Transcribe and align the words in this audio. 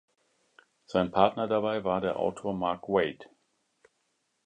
Sein 0.87 1.11
Partner 1.11 1.45
dabei 1.47 1.83
war 1.83 2.01
der 2.01 2.17
Autor 2.17 2.55
Mark 2.55 2.89
Waid. 2.89 3.29